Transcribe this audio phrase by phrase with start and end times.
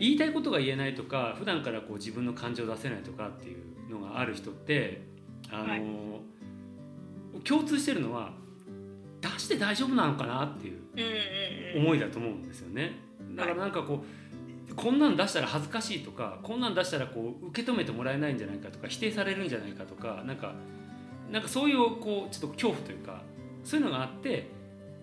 [0.00, 5.02] 言いたいことが言えないとか普段からこう自分の感情を出せないとかっていうのがある人って
[5.50, 8.32] あの、はい、共通してるのは
[9.20, 12.92] 出して大丈夫なのかなっていう思いだと思うんですよね。
[13.36, 14.02] だからなんかこ
[14.70, 20.54] うこんなん出したら恥ずかしいとかこんなん出したらこう受け止めてもらえないんじゃないかとか否定されるんじゃないかとかなんか
[21.30, 23.22] なんかそういうこうちょっと恐怖というか
[23.64, 24.48] そういうのがあって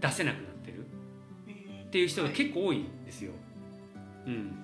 [0.00, 0.84] 出せなくなってる
[1.86, 3.32] っていう人が結構多いんですよ。
[4.26, 4.54] うん、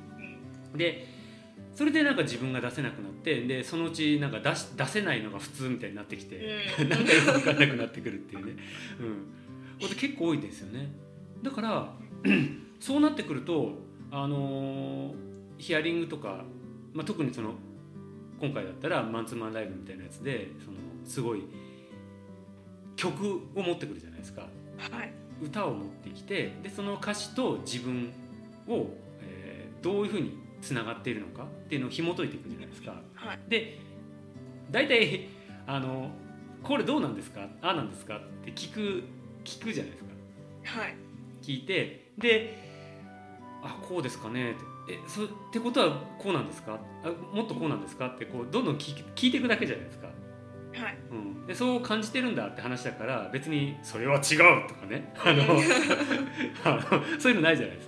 [0.79, 1.07] で
[1.75, 6.41] それでなんか自分が出せなくなってでそのうちなんか出し出せないのが普通みたいになってきて、
[6.81, 8.57] うん、 なんかよく分かんなくなってくるっていうね、
[9.01, 10.91] うん、これ結構多いですよね。
[11.43, 11.95] だから
[12.81, 13.79] そうなってくると
[14.11, 15.15] あのー、
[15.59, 16.45] ヒアリングとか、
[16.95, 17.55] まあ、特にその
[18.41, 21.45] 今回だったらマンツーマンライブみたいなやつでそのすごい
[22.97, 28.13] 曲を持ってくるじゃないですか、はい、歌を持ってきてでその歌詞と自分
[28.67, 28.87] を、
[29.21, 32.95] えー、どういうふうにつながっているのかっていうのを紐解いていくじゃないですか。
[33.15, 33.79] はい、で
[34.71, 35.29] 大体
[35.67, 36.11] あの
[36.63, 37.49] 「これどうなんですか？
[37.63, 39.03] ああなんですか?」って聞く
[39.45, 40.11] 聞くじゃないですか。
[40.81, 40.95] はい、
[41.43, 42.59] 聞いてで
[43.63, 44.61] 「あこうですかね」って
[44.95, 46.79] 「えそってことはこうなんですか？
[47.05, 50.09] あもっとこうなんですか?」ってこうどんどん聞聞いていくだけじゃないですか。
[50.75, 55.59] はい、うん、でそう感じてるんだって話だから別にそれは違うとかねあの
[57.19, 57.88] そういうのないじゃないです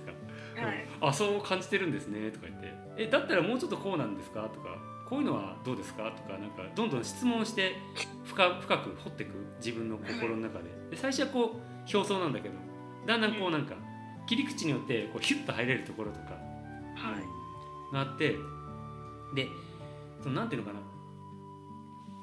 [1.01, 4.43] はい、あそう感じてるんですねとか言ってえだったらもうちょっとこうなんですか？
[4.43, 4.77] とか
[5.09, 6.11] こういうのはどうですか？
[6.11, 7.75] とかなんかどんどん質問して
[8.23, 10.65] 深深く掘っていく自分の心の中で。
[10.91, 12.55] で最初はこう表層なんだけど
[13.07, 13.75] だんだんこうなんか
[14.27, 16.25] 切り口によってこうヒュッと入れるところとか、
[16.95, 17.17] は
[17.91, 18.35] い、があって
[19.35, 19.47] で
[20.21, 20.79] そのなんていうのかな。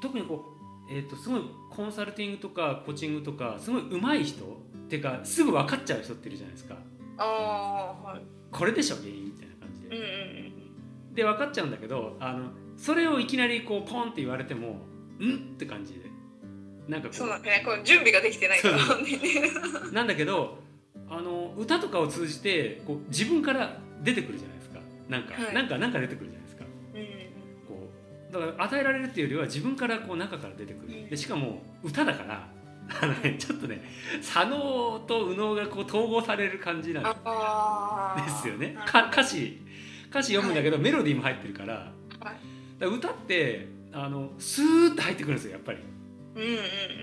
[0.00, 0.54] 特にこ
[0.88, 1.40] う、えーと、すごい
[1.70, 4.46] コンサルティングとかコーチングとかすごい上手い人っ
[4.88, 6.76] ていうかすぐ分かっちゃう人っているじゃないですか。
[7.18, 9.96] あはい、これでしょ原因みたいな感じで。
[9.96, 10.08] うんうん
[11.08, 14.86] うん、で分かっちゃうんだけどあのそれをいきなりこうポンって言われても
[15.20, 16.08] 「ん?」って感じで。
[16.88, 17.62] なんかそうなんね。
[17.66, 18.78] こう準備ができてないから。
[19.92, 20.58] なんだけど
[21.10, 24.80] あの歌とかを通じてこう自分から出てくるじゃないですか。
[25.08, 26.64] なんか、はい、なんかなんか出てくるじゃないですか、
[26.94, 27.04] うん、
[27.66, 27.90] こ
[28.30, 31.08] うだから与えられるっていうよりは自分からこう中から出てくる。
[31.10, 32.48] でしかも歌だから
[32.88, 33.82] あのね、ちょっとね
[34.22, 37.10] 左脳と右脳がこう統合される感じなんで
[38.30, 38.76] すよね。
[38.86, 39.60] 歌詞
[40.10, 45.78] 歌詞読むんだけど、はい、メロディーも入ってるから,、はい、ら歌ってあのスーッと入ってくるんですよやっぱり。
[46.34, 46.48] うんうん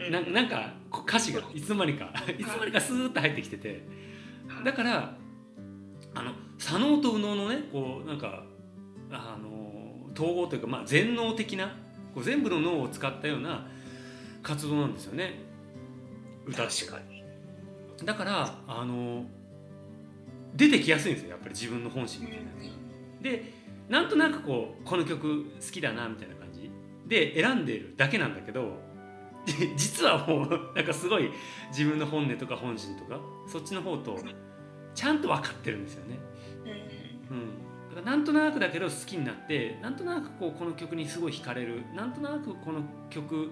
[0.06, 0.74] うん、ななんか
[1.06, 2.12] 歌詞がいつの間にか。
[2.38, 3.84] いつの間にか スーッと入ってきてて。
[4.63, 5.16] だから
[6.13, 8.44] あの左脳と右脳のねこうなんか
[9.12, 11.75] あの統合というか、まあ、全能的な
[12.13, 13.68] こう全部の脳を使ったような
[14.41, 15.44] 活動なんですよね
[16.45, 17.23] 歌確かに。
[18.03, 19.25] だからあの
[20.56, 23.53] 出てきやすいんですよやっぱり自分の本心みたいな、うん、で
[23.89, 26.69] なんとなくこうこの曲好きだなみたいな感じ。
[27.07, 28.79] で選んでるだけなんだけど
[29.78, 31.29] 実はもうなんかすごい
[31.69, 34.17] 自分の本音とか本心とかそっちの方と
[34.95, 36.17] ちゃんと分かってるんですよね。
[37.29, 41.83] うん、だからなんとなくだけど好きになってなんとなくこうこの曲にすごい惹かれる。
[41.94, 43.51] なんとなくこの曲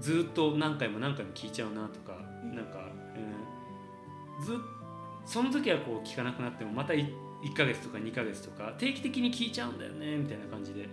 [0.00, 2.12] ずっと何回も何回も聴いちゃうなとか
[2.54, 2.90] なんか、
[4.38, 4.58] うん、ず
[5.24, 7.12] その時はこう聴かなくなってもまた 1,
[7.42, 10.88] 1ヶ月とか2ヶ月とか定期的に聴いちゃうんだよねみたいな感じで。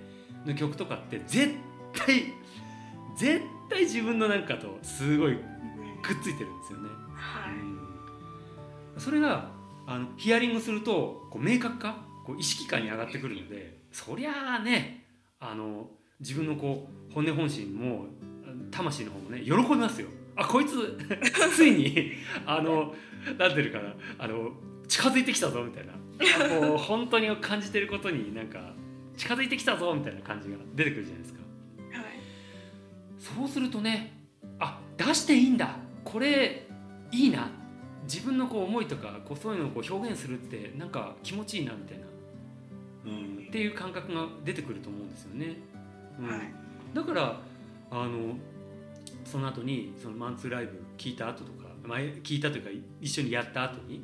[0.45, 1.53] の曲とかって絶
[1.93, 2.23] 対
[3.15, 5.37] 絶対自分のなんかとすごい
[6.01, 6.89] くっついてるんですよね。
[7.15, 9.51] はい、うん、それが
[9.85, 15.05] あのヒアリングするとこう明確化こう意識感に上がってくるのでそりゃあね
[15.39, 15.89] あの
[16.19, 18.07] 自分のこう本音本心も
[18.73, 20.07] 魂の方もね喜びますよ。
[20.35, 20.97] あこいつ
[21.55, 22.13] ついに
[22.45, 22.95] あの
[23.37, 24.51] なんていうかなあの
[24.87, 25.93] 近づいてきたぞみたいな。
[26.59, 28.73] こう 本当に感じてることになんか
[29.17, 31.43] 近づいてきたぞみたいな感じが出てくるじゃないですか。
[33.19, 34.11] そうするとね
[34.59, 35.77] あ出していいんだ。
[36.03, 36.67] これ
[37.11, 37.49] いいな。
[38.03, 42.05] 自分のこう思いとかこうそういうのをこう表現するってなんか気持ちいいなみたいな、
[43.05, 45.57] うん、っていう感覚が出てくると思うんですよね。
[46.19, 46.39] うん、はい、
[46.93, 47.41] だから
[47.91, 48.35] あの
[49.23, 52.69] その後にそのマンツーライブ聞いた後とか前聞いたというか
[53.01, 54.03] 一緒にやった後に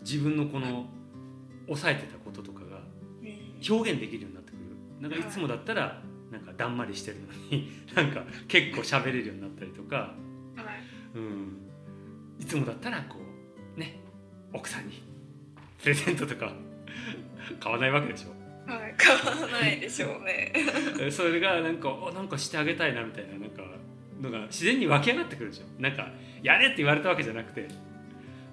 [0.00, 0.86] 自分のこの
[1.66, 2.78] 抑えてたこととかが
[3.68, 4.60] 表現できるようになってくる。
[5.00, 6.00] なんかいつもだったら
[6.30, 10.14] なんかだんまりしてるのに なんか結構喋れるようになったりとか、は
[11.14, 11.18] い。
[11.18, 11.58] うん、
[12.38, 13.18] いつもだったらこ
[13.76, 14.00] うね
[14.52, 15.02] 奥さんに
[15.82, 16.52] プレゼントとか
[17.60, 18.36] 買わないわけでしょ。
[18.70, 20.52] はい、買わないでしょうね。
[21.10, 23.62] それがなんかなんかしてあげたいなみたいななんか
[24.20, 25.82] のが自然に湧き上がってくるでしょ。
[25.82, 26.08] なんか
[26.42, 27.62] やれって言われたわけじゃなくて。
[27.62, 27.74] だか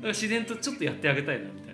[0.02, 1.74] ら自然とちょっとやってあげたいなみたい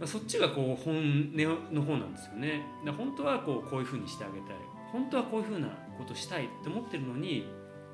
[0.00, 2.62] うん、そっちがこう本音の方なんですよね。
[2.86, 4.56] だ本当はこうこういうふうにしてあげたい。
[4.92, 5.68] 本当はこういうふうな
[5.98, 7.46] ことしたいって思ってるのに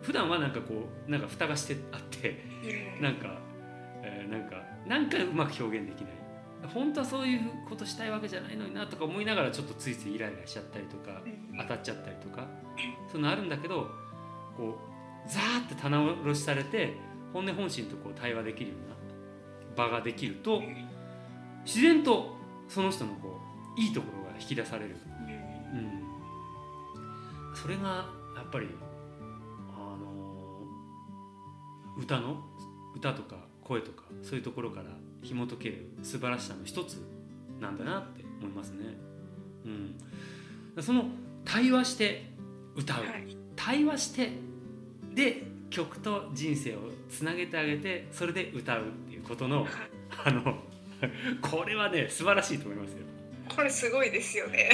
[0.02, 0.74] 普段はなんかこ
[1.08, 2.44] うなんか蓋がしてあって
[3.00, 3.38] なんか、
[4.02, 6.12] えー、なんかなんかうまく表現できない
[6.68, 11.20] 本当はそういうことしたいわけじゃないのになとか思いながらちょっとついついイライラしちゃったりとか
[11.60, 12.46] 当たっちゃったりとか
[13.10, 13.88] そういうのあるんだけど
[14.56, 14.78] こ
[15.26, 16.96] うザーって棚卸しされて
[17.32, 18.94] 本音本心とこう対話できるような
[19.76, 20.62] 場ができると
[21.64, 22.36] 自然と
[22.68, 23.38] その人のこ
[23.76, 24.96] ういいところが引き出される、
[25.72, 26.04] うん、
[27.54, 28.06] それが
[28.36, 28.68] やっぱり
[29.74, 30.66] あの
[31.98, 32.36] 歌の
[32.94, 34.84] 歌とか声とかそういうところから
[35.22, 37.02] 紐解ける素晴らしさの一つ
[37.60, 38.84] なんだなって思いますね。
[40.76, 41.06] うん、その
[41.44, 42.26] 対話して
[42.76, 44.32] 歌う、はい、対話して
[45.14, 46.78] で曲と人生を
[47.08, 49.66] つなげてあげてそれで歌うっていうことの
[50.24, 50.58] あの
[51.40, 52.98] これはね素晴らしいと思いますよ。
[53.48, 54.70] これすごいですよね。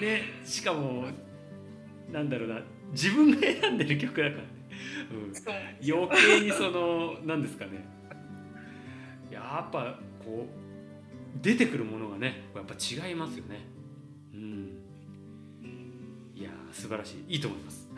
[0.00, 1.06] ねしかも
[2.12, 2.62] なんだろうな。
[2.92, 4.42] 自分が選んでる曲だから
[5.86, 7.86] 余計にその何ですかね
[9.30, 13.66] やっぱこう出てくるものがねやっぱ違いますよね。
[14.32, 14.78] うん、
[16.34, 17.88] いや素晴らしいいいと思います。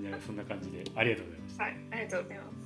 [0.00, 1.64] じゃあそんな感じでありがとうございました。
[1.64, 2.65] はい、ありがとうございます。